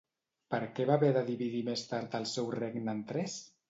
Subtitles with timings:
[0.53, 3.43] Per què va haver de dividir més tard el seu regne en tres?